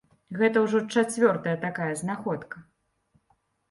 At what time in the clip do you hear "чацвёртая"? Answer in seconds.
0.95-1.55